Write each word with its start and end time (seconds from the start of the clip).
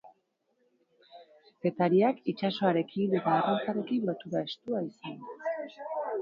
Getariak 1.65 2.23
itsasoarekin 2.33 3.13
eta 3.19 3.35
arrantzarekin 3.43 4.09
lotura 4.11 4.43
estua 4.49 4.83
izan 4.89 5.21
du. 5.21 5.37